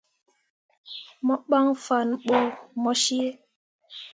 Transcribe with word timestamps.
Mo 1.25 1.35
ɓan 1.49 1.67
fanne 1.83 2.15
ɓo 2.25 2.37
mo 2.81 2.91
cii. 3.01 3.29